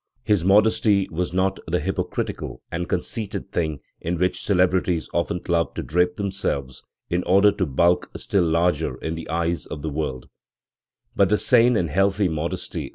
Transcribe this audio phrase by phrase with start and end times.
[0.23, 5.83] His modesty was not the hypocritical and conceited thing" in which celebrities often love to
[5.83, 6.81] drape themselves
[7.11, 10.27] in order to bulk still larger in the eyes of the world,
[11.15, 12.89] but the sane and healthy modesty that * Forkel, p.